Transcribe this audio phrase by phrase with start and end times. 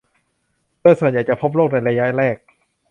[0.81, 2.37] โดยส่วนใหญ่จะพบโรคในระยะแรก